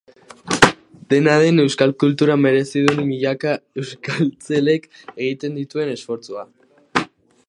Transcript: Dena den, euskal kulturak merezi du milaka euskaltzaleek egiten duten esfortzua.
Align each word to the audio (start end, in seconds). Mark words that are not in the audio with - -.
Dena 1.13 1.35
den, 1.43 1.63
euskal 1.63 1.93
kulturak 2.03 2.41
merezi 2.45 2.81
du 2.87 3.05
milaka 3.11 3.53
euskaltzaleek 3.83 4.89
egiten 5.11 5.61
duten 5.61 5.93
esfortzua. 5.97 6.47